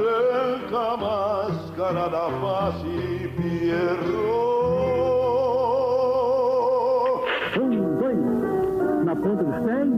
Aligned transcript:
branca 0.00 0.96
máscara 0.96 2.08
da 2.08 2.30
face 2.40 3.28
Pierrot. 3.36 4.00
Um, 7.60 7.98
dois, 7.98 9.04
na 9.04 9.14
ponta 9.16 9.44
dos 9.44 9.56
pés. 9.66 9.88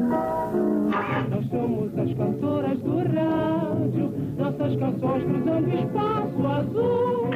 Nós 1.30 1.46
somos 1.50 1.98
as 1.98 2.14
cantoras 2.16 2.78
do 2.80 2.98
rádio, 2.98 4.12
nossas 4.36 4.76
canções 4.76 5.24
cruzando 5.24 5.68
o 5.68 5.74
espaço 5.74 6.46
azul. 6.48 7.30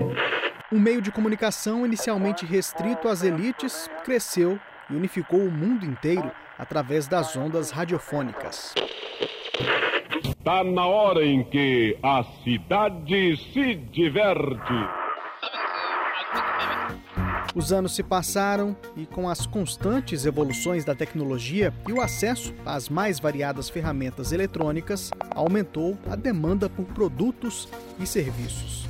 Um 0.72 0.80
meio 0.80 1.00
de 1.00 1.12
comunicação 1.12 1.86
inicialmente 1.86 2.44
restrito 2.44 3.08
às 3.08 3.22
elites 3.22 3.88
cresceu 4.04 4.58
e 4.90 4.96
unificou 4.96 5.40
o 5.40 5.50
mundo 5.50 5.86
inteiro 5.86 6.30
através 6.58 7.06
das 7.06 7.36
ondas 7.36 7.70
radiofônicas. 7.70 8.74
Está 10.46 10.62
na 10.62 10.86
hora 10.86 11.26
em 11.26 11.42
que 11.42 11.98
a 12.00 12.22
cidade 12.44 13.36
se 13.52 13.74
diverte. 13.74 14.74
Os 17.52 17.72
anos 17.72 17.96
se 17.96 18.04
passaram 18.04 18.76
e, 18.96 19.06
com 19.06 19.28
as 19.28 19.44
constantes 19.44 20.24
evoluções 20.24 20.84
da 20.84 20.94
tecnologia 20.94 21.74
e 21.88 21.92
o 21.92 22.00
acesso 22.00 22.54
às 22.64 22.88
mais 22.88 23.18
variadas 23.18 23.68
ferramentas 23.68 24.30
eletrônicas, 24.30 25.10
aumentou 25.34 25.98
a 26.08 26.14
demanda 26.14 26.70
por 26.70 26.84
produtos 26.84 27.68
e 27.98 28.06
serviços. 28.06 28.86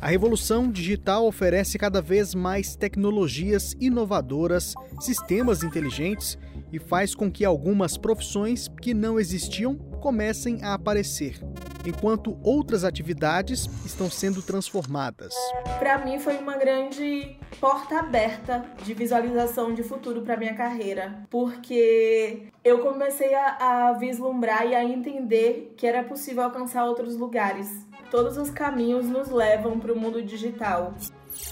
A 0.00 0.08
revolução 0.08 0.70
digital 0.70 1.24
oferece 1.24 1.78
cada 1.78 2.02
vez 2.02 2.34
mais 2.34 2.74
tecnologias 2.74 3.76
inovadoras, 3.80 4.74
sistemas 5.00 5.62
inteligentes 5.62 6.36
e 6.72 6.78
faz 6.78 7.14
com 7.14 7.30
que 7.30 7.44
algumas 7.44 7.96
profissões 7.96 8.68
que 8.82 8.92
não 8.92 9.18
existiam 9.18 9.78
comecem 10.06 10.62
a 10.62 10.74
aparecer, 10.74 11.40
enquanto 11.84 12.38
outras 12.40 12.84
atividades 12.84 13.68
estão 13.84 14.08
sendo 14.08 14.40
transformadas. 14.40 15.34
Para 15.80 15.98
mim 15.98 16.20
foi 16.20 16.36
uma 16.36 16.56
grande 16.56 17.36
porta 17.60 17.98
aberta 17.98 18.64
de 18.84 18.94
visualização 18.94 19.74
de 19.74 19.82
futuro 19.82 20.22
para 20.22 20.36
minha 20.36 20.54
carreira, 20.54 21.24
porque 21.28 22.52
eu 22.62 22.78
comecei 22.84 23.34
a, 23.34 23.88
a 23.88 23.92
vislumbrar 23.94 24.64
e 24.64 24.76
a 24.76 24.84
entender 24.84 25.74
que 25.76 25.88
era 25.88 26.04
possível 26.04 26.44
alcançar 26.44 26.84
outros 26.84 27.16
lugares. 27.16 27.68
Todos 28.08 28.36
os 28.36 28.48
caminhos 28.48 29.08
nos 29.08 29.28
levam 29.28 29.80
para 29.80 29.92
o 29.92 29.98
mundo 29.98 30.22
digital. 30.22 30.94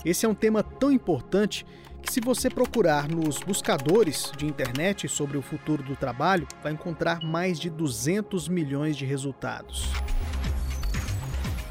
Esse 0.05 0.27
é 0.27 0.28
um 0.28 0.34
tema 0.34 0.62
tão 0.62 0.92
importante 0.92 1.66
que, 2.05 2.12
se 2.12 2.20
você 2.20 2.50
procurar 2.50 3.08
nos 3.08 3.38
buscadores 3.41 4.30
de 4.36 4.47
internet 4.47 5.08
sobre 5.08 5.38
o 5.38 5.42
futuro 5.42 5.83
do 5.83 5.97
trabalho, 5.97 6.47
vai 6.62 6.72
encontrar 6.72 7.24
mais 7.24 7.58
de 7.58 7.70
200 7.70 8.48
milhões 8.48 8.97
de 8.97 9.06
resultados. 9.06 9.91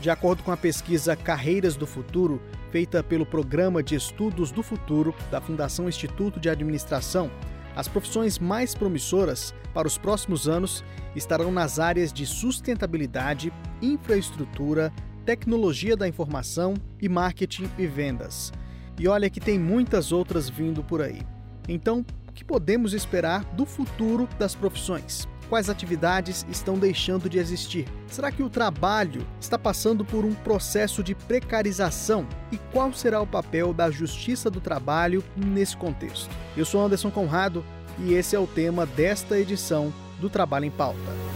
De 0.02 0.10
acordo 0.10 0.44
com 0.44 0.52
a 0.52 0.58
pesquisa 0.58 1.16
Carreiras 1.16 1.76
do 1.76 1.86
Futuro, 1.86 2.42
feita 2.72 3.04
pelo 3.04 3.26
Programa 3.26 3.84
de 3.84 3.96
Estudos 3.96 4.52
do 4.52 4.64
Futuro 4.64 5.16
da 5.30 5.40
Fundação 5.40 5.88
Instituto 5.88 6.40
de 6.40 6.50
Administração, 6.50 7.32
as 7.76 7.88
profissões 7.88 8.40
mais 8.40 8.76
promissoras 8.76 9.54
para 9.74 9.88
os 9.88 9.98
próximos 9.98 10.48
anos 10.48 10.84
estarão 11.16 11.52
nas 11.52 11.80
áreas 11.80 12.12
de 12.12 12.26
sustentabilidade, 12.26 13.54
infraestrutura, 13.82 14.92
tecnologia 15.26 15.96
da 15.96 16.08
informação 16.08 16.74
e 17.02 17.08
marketing 17.08 17.70
e 17.78 17.88
vendas. 17.88 18.52
E 19.00 19.08
olha 19.08 19.30
que 19.30 19.40
tem 19.40 19.58
muitas 19.58 20.12
outras 20.12 20.50
vindo 20.50 20.84
por 20.84 21.02
aí. 21.02 21.22
Então, 21.68 22.06
o 22.28 22.32
que 22.32 22.44
podemos 22.44 22.94
esperar 22.94 23.44
do 23.54 23.66
futuro 23.66 24.28
das 24.38 24.56
profissões? 24.56 25.28
Quais 25.50 25.70
atividades 25.70 26.46
estão 26.50 26.78
deixando 26.78 27.30
de 27.30 27.38
existir? 27.38 27.88
Será 28.08 28.32
que 28.32 28.42
o 28.42 28.50
trabalho 28.50 29.26
está 29.40 29.58
passando 29.58 30.04
por 30.04 30.26
um 30.26 30.34
processo 30.34 31.04
de 31.04 31.14
precarização? 31.14 32.26
E 32.52 32.58
qual 32.72 32.92
será 32.94 33.22
o 33.22 33.28
papel 33.28 33.74
da 33.74 33.92
Justiça 33.92 34.50
do 34.50 34.60
Trabalho 34.60 35.24
nesse 35.36 35.78
contexto? 35.78 36.30
Eu 36.58 36.66
sou 36.66 36.84
Anderson 36.84 37.12
Conrado 37.12 37.64
e 38.00 38.14
esse 38.14 38.36
é 38.36 38.40
o 38.40 38.48
tema 38.48 38.86
desta 38.86 39.38
edição 39.38 39.94
do 40.20 40.30
Trabalho 40.30 40.66
em 40.66 40.72
Pauta. 40.72 41.33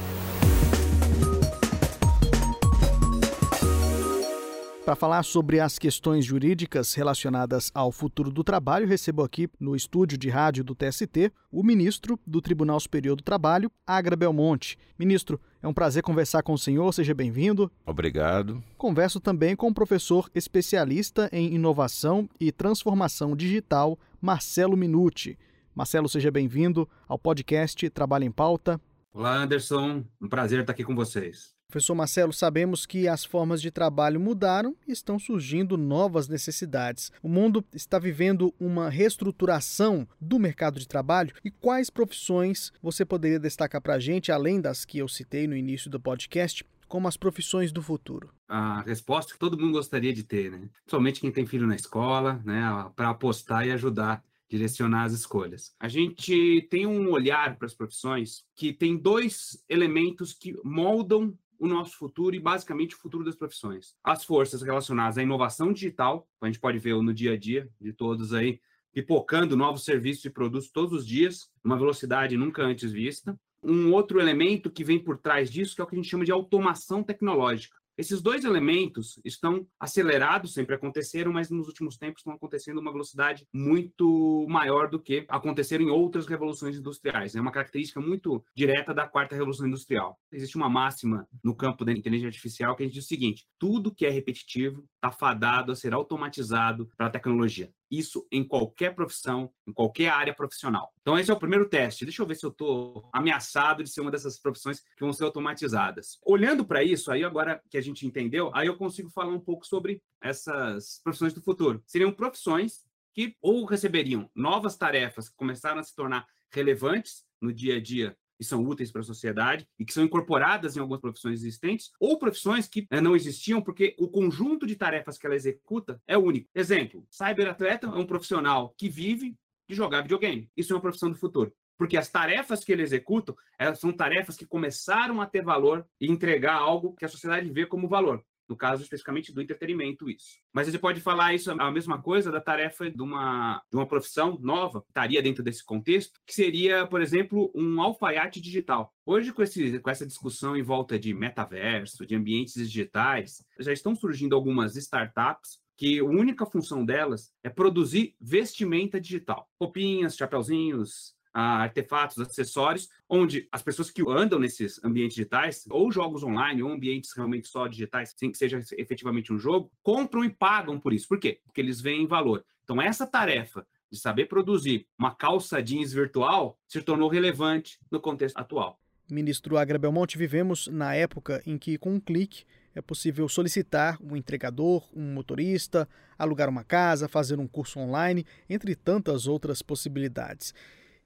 Para 4.88 4.96
falar 4.96 5.24
sobre 5.24 5.60
as 5.60 5.78
questões 5.78 6.24
jurídicas 6.24 6.94
relacionadas 6.94 7.70
ao 7.76 7.92
futuro 7.92 8.32
do 8.32 8.42
trabalho, 8.42 8.88
recebo 8.88 9.22
aqui 9.22 9.50
no 9.60 9.76
estúdio 9.76 10.18
de 10.18 10.30
rádio 10.30 10.64
do 10.64 10.74
TST 10.74 11.30
o 11.52 11.62
ministro 11.62 12.18
do 12.26 12.42
Tribunal 12.42 12.80
Superior 12.80 13.18
do 13.18 13.22
Trabalho, 13.22 13.70
Agra 13.86 14.16
Belmonte. 14.16 14.78
Ministro, 14.98 15.42
é 15.62 15.68
um 15.68 15.74
prazer 15.74 16.02
conversar 16.04 16.42
com 16.42 16.54
o 16.54 16.58
senhor, 16.58 16.94
seja 16.94 17.14
bem-vindo. 17.14 17.70
Obrigado. 17.86 18.64
Converso 18.78 19.20
também 19.20 19.58
com 19.58 19.68
o 19.68 19.74
professor 19.74 20.32
especialista 20.34 21.30
em 21.34 21.54
inovação 21.54 22.30
e 22.40 22.50
transformação 22.50 23.36
digital, 23.36 24.00
Marcelo 24.22 24.78
Minuti. 24.78 25.38
Marcelo, 25.76 26.08
seja 26.08 26.32
bem-vindo 26.32 26.88
ao 27.10 27.20
podcast 27.20 27.90
Trabalho 27.90 28.24
em 28.24 28.32
Pauta. 28.32 28.80
Olá, 29.14 29.36
Anderson. 29.36 30.06
Um 30.22 30.30
prazer 30.30 30.62
estar 30.62 30.72
aqui 30.72 30.86
com 30.86 30.96
vocês. 30.96 31.57
Professor 31.70 31.96
Marcelo, 31.96 32.32
sabemos 32.32 32.86
que 32.86 33.10
as 33.10 33.26
formas 33.26 33.62
de 33.62 33.70
trabalho 33.70 34.22
mudaram 34.22 34.74
e 34.88 34.92
estão 34.94 35.20
surgindo 35.20 35.78
novas 35.78 36.30
necessidades. 36.30 37.12
O 37.22 37.28
mundo 37.28 37.64
está 37.74 38.00
vivendo 38.00 38.54
uma 38.58 38.90
reestruturação 38.90 40.08
do 40.20 40.40
mercado 40.40 40.80
de 40.80 40.88
trabalho 40.88 41.34
e 41.44 41.52
quais 41.52 41.90
profissões 41.90 42.72
você 42.82 43.04
poderia 43.04 43.38
destacar 43.38 43.82
para 43.82 43.96
a 43.96 44.00
gente, 44.00 44.32
além 44.32 44.62
das 44.62 44.86
que 44.86 45.00
eu 45.00 45.10
citei 45.10 45.46
no 45.46 45.58
início 45.58 45.92
do 45.92 46.00
podcast, 46.00 46.64
como 46.88 47.06
as 47.06 47.18
profissões 47.18 47.70
do 47.70 47.82
futuro? 47.82 48.30
A 48.48 48.82
resposta 48.84 49.34
que 49.34 49.40
todo 49.40 49.60
mundo 49.60 49.74
gostaria 49.74 50.14
de 50.14 50.24
ter, 50.24 50.50
né? 50.50 50.70
Principalmente 50.86 51.20
quem 51.20 51.34
tem 51.34 51.46
filho 51.46 51.68
na 51.68 51.76
escola, 51.76 52.42
né? 52.46 52.90
Para 52.96 53.10
apostar 53.10 53.68
e 53.68 53.72
ajudar 53.74 54.24
direcionar 54.50 55.04
as 55.04 55.12
escolhas. 55.12 55.74
A 55.78 55.90
gente 55.90 56.66
tem 56.70 56.88
um 56.88 57.12
olhar 57.12 57.58
para 57.58 57.66
as 57.66 57.74
profissões 57.74 58.46
que 58.56 58.72
tem 58.72 58.96
dois 58.96 59.62
elementos 59.68 60.34
que 60.34 60.56
moldam 60.64 61.38
o 61.60 61.68
nosso 61.68 61.98
futuro 61.98 62.36
e 62.36 62.40
basicamente 62.40 62.96
o 62.96 62.98
futuro 62.98 63.24
das 63.24 63.36
profissões. 63.36 63.96
As 64.04 64.24
forças 64.24 64.62
relacionadas 64.62 65.18
à 65.18 65.24
inovação 65.24 65.74
digital, 65.74 66.28
a 66.42 66.46
gente 66.48 66.60
pode 66.60 66.80
ver 66.80 66.96
no 67.02 67.14
dia 67.14 67.34
a 67.34 67.38
dia 67.38 67.70
de 67.80 67.94
todos 67.94 68.34
aí, 68.34 68.60
pipocando 68.94 69.56
novos 69.56 69.84
serviços 69.86 70.26
e 70.26 70.30
produtos 70.30 70.70
todos 70.72 70.92
os 70.92 71.06
dias, 71.06 71.52
uma 71.64 71.78
velocidade 71.78 72.36
nunca 72.36 72.64
antes 72.64 72.92
vista. 72.92 73.40
Um 73.64 73.94
outro 73.94 74.20
elemento 74.20 74.72
que 74.72 74.84
vem 74.84 74.98
por 74.98 75.18
trás 75.18 75.52
disso, 75.52 75.76
que 75.76 75.82
é 75.82 75.84
o 75.84 75.88
que 75.88 75.96
a 75.96 75.98
gente 75.98 76.10
chama 76.10 76.26
de 76.26 76.32
automação 76.32 77.04
tecnológica. 77.04 77.77
Esses 77.98 78.22
dois 78.22 78.46
elementos 78.46 79.20
estão 79.26 79.66
acelerados, 79.80 80.54
sempre 80.54 80.76
aconteceram, 80.76 81.34
mas 81.34 81.50
nos 81.50 81.68
últimos 81.68 81.98
tempos 81.98 82.20
estão 82.20 82.34
acontecendo 82.34 82.80
uma 82.80 82.92
velocidade 82.92 83.48
muito 83.52 84.46
maior 84.48 84.88
do 84.88 85.02
que 85.02 85.26
aconteceram 85.28 85.86
em 85.86 85.90
outras 85.90 86.28
revoluções 86.28 86.78
industriais. 86.78 87.36
É 87.36 87.42
uma 87.42 87.52
característica 87.52 88.00
muito 88.00 88.46
direta 88.56 88.94
da 88.94 89.08
quarta 89.08 89.34
revolução 89.34 89.66
industrial. 89.66 90.16
Existe 90.32 90.56
uma 90.56 90.70
máxima 90.70 91.28
no 91.44 91.56
campo 91.56 91.84
da 91.84 91.92
inteligência 91.92 92.28
artificial 92.28 92.76
que 92.76 92.86
diz 92.86 93.04
o 93.04 93.08
seguinte: 93.08 93.48
tudo 93.58 93.94
que 93.94 94.06
é 94.06 94.10
repetitivo 94.12 94.88
está 94.96 95.12
fadado 95.12 95.72
a 95.72 95.76
ser 95.76 95.94
automatizado 95.94 96.88
pela 96.96 97.10
tecnologia. 97.10 97.72
Isso 97.90 98.28
em 98.32 98.44
qualquer 98.44 98.94
profissão, 98.94 99.52
em 99.66 99.72
qualquer 99.72 100.10
área 100.10 100.34
profissional. 100.34 100.94
Então, 101.02 101.18
esse 101.18 101.32
é 101.32 101.34
o 101.34 101.40
primeiro 101.40 101.70
teste. 101.70 102.06
Deixa 102.06 102.22
eu 102.22 102.28
ver 102.28 102.36
se 102.36 102.46
eu 102.46 102.50
estou 102.50 103.10
ameaçado 103.14 103.84
de 103.84 103.90
ser 103.90 104.02
uma 104.02 104.12
dessas 104.12 104.40
profissões 104.40 104.80
que 104.80 105.02
vão 105.02 105.14
ser 105.14 105.24
automatizadas. 105.24 106.20
Olhando 106.26 106.66
para 106.66 106.84
isso, 106.84 107.12
aí 107.12 107.24
agora 107.24 107.62
que 107.70 107.78
a 107.78 107.82
gente 107.82 108.06
entendeu, 108.06 108.52
aí 108.54 108.68
eu 108.68 108.78
consigo 108.78 109.10
falar 109.10 109.34
um 109.34 109.40
pouco 109.40 109.66
sobre 109.66 110.02
essas 110.22 111.00
profissões 111.04 111.34
do 111.34 111.42
futuro. 111.42 111.82
Seriam 111.86 112.12
profissões 112.12 112.86
que 113.14 113.36
ou 113.42 113.66
receberiam 113.66 114.30
novas 114.36 114.76
tarefas 114.76 115.30
que 115.30 115.36
começaram 115.36 115.80
a 115.80 115.84
se 115.84 115.96
tornar 115.96 116.28
relevantes 116.52 117.26
no 117.42 117.52
dia 117.52 117.78
a 117.78 117.82
dia 117.82 118.16
e 118.40 118.44
são 118.44 118.66
úteis 118.66 118.92
para 118.92 119.02
a 119.02 119.06
sociedade 119.06 119.68
e 119.80 119.86
que 119.86 119.94
são 119.94 120.04
incorporadas 120.04 120.76
em 120.76 120.80
algumas 120.80 121.02
profissões 121.02 121.40
existentes, 121.40 121.92
ou 122.00 122.18
profissões 122.18 122.68
que 122.68 122.88
né, 122.92 123.02
não 123.02 123.16
existiam 123.16 123.62
porque 123.62 123.96
o 124.00 124.08
conjunto 124.08 124.66
de 124.66 124.76
tarefas 124.76 125.18
que 125.18 125.26
ela 125.26 125.36
executa 125.36 126.02
é 126.08 126.18
único. 126.18 126.50
Exemplo, 126.54 127.06
cyberatleta 127.10 127.88
é 127.88 127.90
um 127.90 128.06
profissional 128.06 128.74
que 128.78 128.90
vive 128.90 129.36
de 129.68 129.76
jogar 129.76 130.02
videogame. 130.02 130.50
Isso 130.56 130.74
é 130.74 130.76
uma 130.76 130.82
profissão 130.82 131.10
do 131.10 131.18
futuro. 131.18 131.54
Porque 131.78 131.98
as 131.98 132.10
tarefas 132.10 132.64
que 132.64 132.72
ele 132.72 132.82
executa 132.82 133.36
são 133.76 133.92
tarefas 133.92 134.36
que 134.36 134.48
começaram 134.48 135.22
a 135.22 135.28
ter 135.28 135.44
valor 135.44 135.86
e 136.02 136.12
entregar 136.12 136.56
algo 136.56 136.96
que 136.96 137.06
a 137.06 137.10
sociedade 137.10 137.52
vê 137.52 137.66
como 137.66 137.88
valor 137.88 138.24
no 138.48 138.56
caso 138.56 138.84
especificamente 138.84 139.34
do 139.34 139.42
entretenimento, 139.42 140.10
isso. 140.10 140.38
Mas 140.54 140.68
você 140.68 140.80
pode 140.80 141.02
falar 141.02 141.34
isso 141.34 141.52
a 141.52 141.72
mesma 141.72 142.02
coisa 142.02 142.32
da 142.32 142.42
tarefa 142.42 142.90
de 142.90 143.02
uma, 143.02 143.62
de 143.70 143.78
uma 143.78 143.88
profissão 143.88 144.38
nova, 144.42 144.84
estaria 144.88 145.22
dentro 145.22 145.44
desse 145.44 145.64
contexto, 145.64 146.20
que 146.26 146.34
seria, 146.34 146.88
por 146.88 147.02
exemplo, 147.02 147.52
um 147.56 147.82
alfaiate 147.82 148.40
digital. 148.42 148.94
Hoje, 149.06 149.32
com, 149.32 149.42
esse, 149.42 149.80
com 149.80 149.90
essa 149.90 150.06
discussão 150.06 150.56
em 150.56 150.64
volta 150.64 150.98
de 151.00 151.14
metaverso, 151.14 152.06
de 152.06 152.16
ambientes 152.16 152.54
digitais, 152.54 153.44
já 153.60 153.72
estão 153.72 153.96
surgindo 153.96 154.36
algumas 154.36 154.76
startups 154.76 155.60
que 155.78 156.00
a 156.00 156.04
única 156.04 156.46
função 156.46 156.84
delas 156.84 157.32
é 157.44 157.50
produzir 157.50 158.16
vestimenta 158.20 159.00
digital. 159.00 159.48
Roupinhas, 159.62 160.18
chapeuzinhos, 160.18 161.16
a 161.40 161.62
artefatos, 161.62 162.18
acessórios, 162.18 162.90
onde 163.08 163.48
as 163.52 163.62
pessoas 163.62 163.92
que 163.92 164.02
andam 164.10 164.40
nesses 164.40 164.84
ambientes 164.84 165.14
digitais, 165.14 165.68
ou 165.70 165.92
jogos 165.92 166.24
online, 166.24 166.64
ou 166.64 166.72
ambientes 166.72 167.12
realmente 167.16 167.48
só 167.48 167.68
digitais, 167.68 168.16
sem 168.18 168.32
que 168.32 168.38
seja 168.40 168.60
efetivamente 168.76 169.32
um 169.32 169.38
jogo, 169.38 169.72
compram 169.84 170.26
e 170.26 170.32
pagam 170.32 170.80
por 170.80 170.94
isso. 170.94 171.08
Por 171.08 171.20
quê? 171.20 171.40
Porque 171.46 171.62
eles 171.62 171.80
veem 171.80 172.08
valor. 172.08 172.44
Então, 172.64 172.82
essa 172.82 173.06
tarefa 173.06 173.68
de 173.92 174.00
saber 174.00 174.26
produzir 174.26 174.88
uma 174.98 175.14
calça 175.14 175.62
jeans 175.62 175.94
virtual 175.94 176.58
se 176.68 176.82
tornou 176.82 177.08
relevante 177.08 177.78
no 177.92 178.02
contexto 178.02 178.36
atual. 178.38 178.82
Ministro 179.08 179.60
Agra 179.60 179.78
Belmonte, 179.78 180.18
vivemos 180.18 180.66
na 180.66 180.96
época 180.96 181.44
em 181.46 181.56
que, 181.60 181.78
com 181.78 181.94
um 181.94 182.00
clique, 182.00 182.46
é 182.74 182.82
possível 182.82 183.30
solicitar 183.30 184.00
um 184.02 184.18
entregador, 184.18 184.90
um 184.92 185.14
motorista, 185.14 185.88
alugar 186.18 186.50
uma 186.50 186.64
casa, 186.64 187.08
fazer 187.08 187.40
um 187.40 187.48
curso 187.48 187.80
online, 187.80 188.26
entre 188.50 188.76
tantas 188.76 189.28
outras 189.28 189.62
possibilidades. 189.62 190.52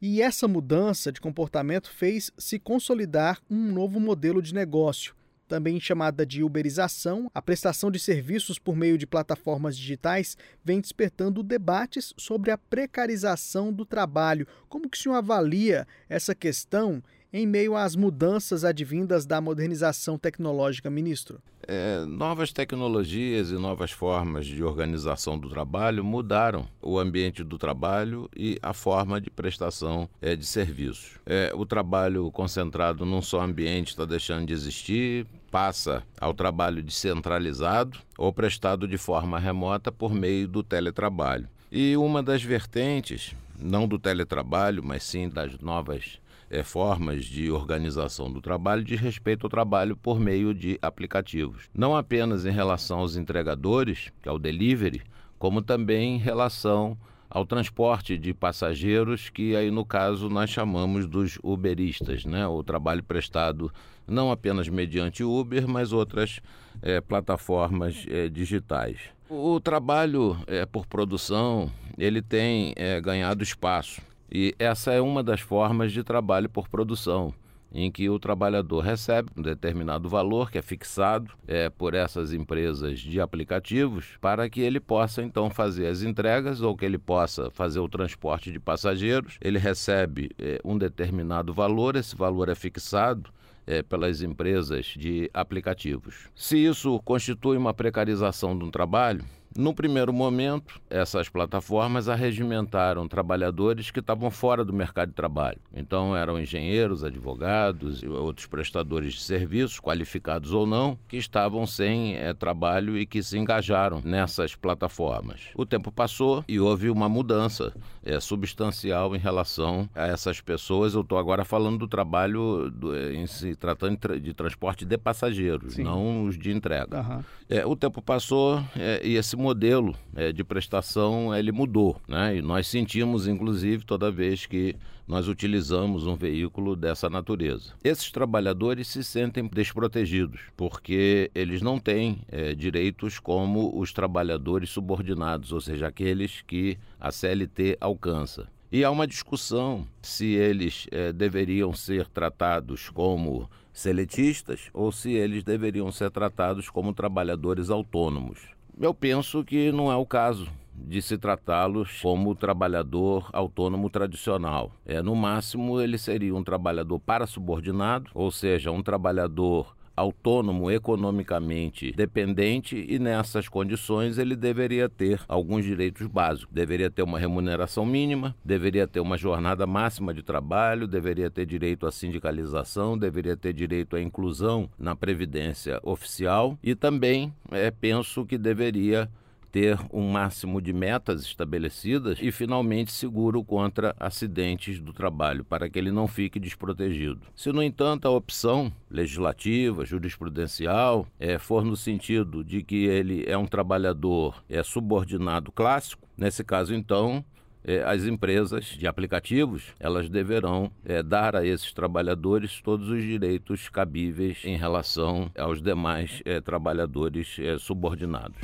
E 0.02 0.20
essa 0.20 0.48
mudança 0.48 1.12
de 1.12 1.22
comportamento 1.22 1.92
fez 1.92 2.32
se 2.36 2.58
consolidar 2.58 3.40
um 3.48 3.72
novo 3.72 4.00
modelo 4.00 4.42
de 4.42 4.52
negócio, 4.52 5.14
também 5.48 5.80
chamada 5.80 6.26
de 6.26 6.42
uberização, 6.42 7.30
a 7.36 7.40
prestação 7.40 7.92
de 7.92 8.00
serviços 8.00 8.58
por 8.58 8.76
meio 8.76 8.98
de 8.98 9.06
plataformas 9.06 9.78
digitais 9.78 10.36
vem 10.66 10.82
despertando 10.82 11.44
debates 11.44 12.16
sobre 12.18 12.50
a 12.50 12.58
precarização 12.58 13.72
do 13.72 13.86
trabalho. 13.86 14.48
Como 14.68 14.90
que 14.90 14.98
o 14.98 15.00
senhor 15.00 15.14
avalia 15.16 15.88
essa 16.10 16.34
questão 16.34 17.04
em 17.34 17.48
meio 17.48 17.76
às 17.76 17.96
mudanças 17.96 18.64
advindas 18.66 19.26
da 19.26 19.40
modernização 19.40 20.18
tecnológica, 20.18 20.90
ministro? 20.90 21.40
É, 21.68 22.04
novas 22.06 22.52
tecnologias 22.52 23.52
e 23.52 23.54
novas 23.54 23.92
formas 23.92 24.46
de 24.46 24.64
organização 24.64 25.38
do 25.38 25.48
trabalho 25.48 26.04
mudaram 26.04 26.68
o 26.82 27.00
ambiente 27.00 27.44
do 27.44 27.58
trabalho 27.58 28.30
e 28.36 28.58
a 28.62 28.74
forma 28.74 29.22
de 29.22 29.30
prestação 29.30 30.10
é, 30.22 30.36
de 30.36 30.46
serviços. 30.46 31.20
É, 31.26 31.52
o 31.56 31.66
trabalho 31.66 32.30
concentrado 32.32 33.06
num 33.06 33.22
só 33.22 33.42
ambiente 33.42 33.90
está 33.90 34.06
deixando 34.06 34.48
de 34.48 34.54
existir, 34.54 35.26
passa 35.50 36.04
ao 36.20 36.34
trabalho 36.34 36.82
descentralizado 36.82 38.00
ou 38.18 38.34
prestado 38.34 38.88
de 38.88 38.98
forma 38.98 39.40
remota 39.40 39.92
por 39.92 40.14
meio 40.14 40.48
do 40.48 40.64
teletrabalho. 40.64 41.48
E 41.72 41.96
uma 41.96 42.22
das 42.22 42.44
vertentes, 42.44 43.36
não 43.58 43.88
do 43.88 43.98
teletrabalho, 43.98 44.84
mas 44.84 45.04
sim 45.04 45.30
das 45.30 45.58
novas 45.60 46.21
é, 46.52 46.64
formas 46.64 47.24
de 47.24 47.50
organização 47.50 48.32
do 48.32 48.42
trabalho 48.42 48.84
diz 48.84 49.00
respeito 49.00 49.46
ao 49.46 49.50
trabalho 49.50 49.96
por 49.96 50.20
meio 50.20 50.54
de 50.54 50.78
aplicativos. 50.82 51.70
Não 51.74 51.96
apenas 51.96 52.46
em 52.46 52.52
relação 52.52 53.00
aos 53.00 53.16
entregadores, 53.16 54.12
que 54.22 54.28
é 54.28 54.32
o 54.32 54.38
delivery, 54.38 55.02
como 55.40 55.62
também 55.62 56.16
em 56.16 56.20
relação 56.20 56.98
ao 57.30 57.46
transporte 57.46 58.18
de 58.18 58.34
passageiros, 58.34 59.30
que 59.30 59.56
aí 59.56 59.72
no 59.72 59.86
caso 59.86 60.30
nós 60.30 60.50
chamamos 60.50 61.08
dos 61.08 61.40
uberistas, 61.42 62.26
né? 62.26 62.46
o 62.46 62.62
trabalho 62.62 63.02
prestado 63.02 63.72
não 64.06 64.30
apenas 64.30 64.68
mediante 64.68 65.24
Uber, 65.24 65.66
mas 65.66 65.94
outras 65.94 66.42
é, 66.82 67.00
plataformas 67.00 68.06
é, 68.10 68.28
digitais. 68.28 69.00
O 69.30 69.62
trabalho 69.62 70.38
é, 70.46 70.66
por 70.66 70.86
produção 70.86 71.72
ele 71.98 72.22
tem 72.22 72.74
ganhado 73.02 73.44
espaço 73.44 74.02
e 74.32 74.56
essa 74.58 74.94
é 74.94 75.02
uma 75.02 75.22
das 75.22 75.42
formas 75.42 75.92
de 75.92 76.04
trabalho 76.04 76.50
por 76.50 76.70
produção, 76.70 77.34
em 77.74 77.92
que 77.92 78.10
o 78.10 78.20
trabalhador 78.20 78.82
recebe 78.82 79.30
um 79.36 79.42
determinado 79.42 80.08
valor 80.08 80.52
que 80.52 80.58
é 80.58 80.62
fixado 80.62 81.32
é, 81.48 81.70
por 81.70 81.94
essas 81.94 82.34
empresas 82.34 83.00
de 83.00 83.20
aplicativos 83.20 84.18
para 84.20 84.50
que 84.50 84.62
ele 84.62 84.80
possa 84.80 85.22
então 85.22 85.50
fazer 85.50 85.88
as 85.88 86.02
entregas 86.02 86.62
ou 86.62 86.76
que 86.76 86.86
ele 86.86 86.98
possa 86.98 87.50
fazer 87.52 87.80
o 87.80 87.90
transporte 87.90 88.52
de 88.52 88.60
passageiros. 88.60 89.38
Ele 89.42 89.58
recebe 89.58 90.32
é, 90.38 90.60
um 90.64 90.78
determinado 90.78 91.54
valor, 91.54 91.96
esse 91.96 92.16
valor 92.16 92.50
é 92.50 92.56
fixado 92.56 93.30
é, 93.66 93.82
pelas 93.82 94.22
empresas 94.22 94.86
de 94.98 95.30
aplicativos. 95.34 96.30
Se 96.36 96.58
isso 96.58 97.00
constitui 97.04 97.58
uma 97.58 97.74
precarização 97.74 98.58
de 98.58 98.66
um 98.66 98.72
trabalho, 98.72 99.24
no 99.56 99.74
primeiro 99.74 100.14
momento, 100.14 100.80
essas 100.90 101.28
plataformas 101.28 102.08
arregimentaram 102.08 103.08
trabalhadores 103.08 103.92
que 103.92 104.00
estavam 104.00 104.32
fora 104.32 104.64
do 104.64 104.72
mercado 104.72 105.10
de 105.10 105.16
trabalho. 105.16 105.60
Então, 105.74 106.16
eram 106.16 106.40
engenheiros, 106.40 107.04
advogados 107.04 108.02
e 108.02 108.08
outros 108.08 108.48
prestadores 108.48 109.14
de 109.14 109.22
serviços, 109.22 109.80
qualificados 109.80 110.54
ou 110.54 110.66
não, 110.66 110.98
que 111.08 111.18
estavam 111.18 111.68
sem 111.68 112.16
é, 112.16 112.34
trabalho 112.34 112.98
e 112.98 113.06
que 113.06 113.22
se 113.22 113.38
engajaram 113.38 114.02
nessas 114.04 114.56
plataformas. 114.56 115.42
O 115.56 115.66
tempo 115.66 115.92
passou 115.92 116.46
e 116.48 116.60
houve 116.60 116.90
uma 116.90 117.10
mudança 117.10 117.74
é, 118.04 118.20
substancial 118.20 119.16
em 119.16 119.20
relação 119.20 119.90
a 119.94 120.08
essas 120.08 120.40
pessoas. 120.40 120.94
Eu 120.94 121.02
estou 121.02 121.18
agora 121.18 121.44
falando 121.44 121.80
do 121.80 121.88
trabalho 121.88 122.70
do, 122.72 122.96
em 123.12 123.28
se 123.28 123.56
tratando 123.56 124.20
de 124.20 124.34
transporte 124.34 124.86
de 124.86 124.98
passageiros, 124.98 125.74
Sim. 125.74 125.84
não 125.84 126.26
os 126.26 126.38
de 126.38 126.52
entrega. 126.52 127.02
Uhum. 127.02 127.24
É, 127.50 127.66
o 127.66 127.76
tempo 127.76 128.02
passou 128.02 128.64
e 129.04 129.16
esse 129.16 129.36
modelo 129.42 129.96
é, 130.16 130.32
de 130.32 130.44
prestação 130.44 131.36
ele 131.36 131.52
mudou, 131.52 132.00
né? 132.08 132.38
E 132.38 132.42
nós 132.42 132.68
sentimos, 132.68 133.28
inclusive, 133.28 133.84
toda 133.84 134.12
vez 134.12 134.46
que 134.46 134.76
nós 135.08 135.28
utilizamos 135.28 136.08
um 136.08 136.16
veículo 136.16 136.76
dessa 136.76 137.10
natureza. 137.10 137.74
Esses 137.84 138.12
trabalhadores 138.12 138.88
se 138.88 139.04
sentem 139.04 139.46
desprotegidos, 139.52 140.40
porque 140.56 141.30
eles 141.36 141.62
não 141.62 141.78
têm 141.78 142.22
é, 142.30 142.54
direitos 142.56 143.20
como 143.20 143.78
os 143.78 143.92
trabalhadores 143.92 144.70
subordinados, 144.70 145.52
ou 145.52 145.60
seja, 145.60 145.88
aqueles 145.88 146.42
que 146.42 146.78
a 147.00 147.12
CLT 147.12 147.78
alcança. 147.82 148.48
E 148.72 148.86
há 148.86 148.90
uma 148.90 149.06
discussão 149.06 149.86
se 150.02 150.28
eles 150.28 150.88
é, 150.92 151.12
deveriam 151.12 151.74
ser 151.74 152.08
tratados 152.08 152.90
como 152.90 153.50
seletistas 153.74 154.70
ou 154.74 154.94
se 154.94 155.12
eles 155.12 155.44
deveriam 155.44 155.92
ser 155.92 156.10
tratados 156.10 156.70
como 156.70 156.94
trabalhadores 156.94 157.70
autônomos. 157.70 158.40
Eu 158.80 158.94
penso 158.94 159.44
que 159.44 159.72
não 159.72 159.92
é 159.92 159.96
o 159.96 160.06
caso 160.06 160.48
de 160.74 161.02
se 161.02 161.18
tratá-los 161.18 162.02
como 162.02 162.36
trabalhador 162.36 163.30
autônomo 163.32 163.90
tradicional. 163.90 164.72
É, 164.86 165.02
no 165.02 165.16
máximo, 165.16 165.80
ele 165.80 165.98
seria 165.98 166.36
um 166.36 166.44
trabalhador 166.44 167.00
para 167.00 167.28
subordinado, 167.28 168.10
ou 168.14 168.32
seja, 168.32 168.72
um 168.72 168.82
trabalhador 168.82 169.76
autônomo 169.96 170.72
economicamente 170.72 171.92
dependente 171.92 172.86
e 172.88 173.00
nessas 173.00 173.48
condições 173.48 174.18
ele 174.18 174.36
deveria 174.36 174.90
ter 174.90 175.22
alguns 175.28 175.66
direitos 175.66 176.08
básicos. 176.08 176.54
Deveria 176.54 176.90
ter 176.90 177.04
uma 177.04 177.20
remuneração 177.20 177.86
mínima, 177.86 178.36
deveria 178.44 178.88
ter 178.88 179.00
uma 179.00 179.18
jornada 179.18 179.66
máxima 179.68 180.14
de 180.14 180.24
trabalho, 180.24 180.88
deveria 180.88 181.30
ter 181.30 181.46
direito 181.46 181.86
à 181.86 181.92
sindicalização, 181.92 182.98
deveria 182.98 183.36
ter 183.36 183.54
direito 183.54 183.96
à 183.96 184.02
inclusão 184.02 184.70
na 184.78 184.96
previdência 184.96 185.80
oficial 185.84 186.58
e 186.64 186.76
também 186.76 187.34
é, 187.52 187.72
penso 187.72 188.26
que 188.26 188.38
deveria 188.38 189.10
ter 189.52 189.78
um 189.92 190.10
máximo 190.10 190.62
de 190.62 190.72
metas 190.72 191.22
estabelecidas 191.24 192.18
e, 192.22 192.32
finalmente, 192.32 192.92
seguro 192.92 193.44
contra 193.44 193.96
acidentes 194.00 194.80
do 194.80 194.94
trabalho, 194.94 195.44
para 195.44 195.70
que 195.70 195.78
ele 195.78 195.92
não 195.92 196.08
fique 196.08 196.40
desprotegido. 196.40 197.22
Se, 197.36 197.52
no 197.52 197.62
entanto, 197.62 198.08
a 198.08 198.12
opção 198.12 198.72
legislativa, 198.90 199.86
jurisprudencial, 199.86 201.06
é, 201.20 201.38
for 201.38 201.66
no 201.66 201.76
sentido 201.76 202.44
de 202.44 202.64
que 202.64 202.86
ele 202.86 203.26
é 203.28 203.38
um 203.38 203.46
trabalhador 203.46 204.44
é, 204.50 204.64
subordinado 204.64 205.52
clássico, 205.52 206.08
nesse 206.18 206.44
caso, 206.44 206.74
então, 206.74 207.24
é, 207.64 207.84
as 207.84 208.06
empresas 208.06 208.66
de 208.66 208.88
aplicativos 208.88 209.74
elas 209.80 210.10
deverão 210.10 210.72
é, 210.84 211.04
dar 211.04 211.36
a 211.36 211.46
esses 211.46 211.72
trabalhadores 211.74 212.60
todos 212.62 212.90
os 212.90 213.04
direitos 213.04 213.70
cabíveis 213.70 214.40
em 214.44 214.58
relação 214.58 215.30
aos 215.38 215.62
demais 215.62 216.22
é, 216.26 216.42
trabalhadores 216.42 217.38
é, 217.40 217.58
subordinados. 217.58 218.40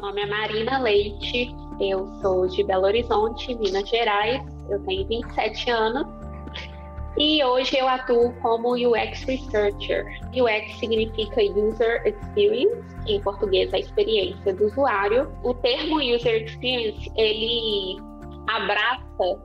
Meu 0.00 0.08
nome 0.08 0.22
é 0.22 0.26
Marina 0.26 0.78
Leite, 0.78 1.54
eu 1.78 2.06
sou 2.22 2.46
de 2.46 2.64
Belo 2.64 2.86
Horizonte, 2.86 3.54
Minas 3.54 3.86
Gerais, 3.86 4.42
eu 4.70 4.82
tenho 4.86 5.06
27 5.06 5.70
anos 5.70 6.06
e 7.18 7.44
hoje 7.44 7.76
eu 7.76 7.86
atuo 7.86 8.32
como 8.40 8.72
UX 8.72 9.22
Researcher. 9.24 10.06
UX 10.32 10.78
significa 10.78 11.42
User 11.42 12.02
Experience, 12.06 12.82
em 13.06 13.20
português 13.20 13.74
a 13.74 13.78
experiência 13.78 14.54
do 14.54 14.68
usuário. 14.68 15.30
O 15.44 15.52
termo 15.52 15.96
User 15.96 16.44
Experience, 16.44 17.12
ele 17.14 17.98
abraça 18.48 19.38